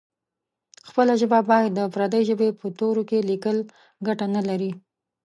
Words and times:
خپله 0.87 1.13
ژبه 1.21 1.39
باید 1.49 1.71
د 1.75 1.79
پردۍ 1.93 2.21
ژبې 2.29 2.47
په 2.59 2.67
تورو 2.79 3.03
کې 3.09 3.25
لیکل 3.29 3.57
ګټه 4.07 4.25
نه 4.35 4.41
لري. 4.49 4.71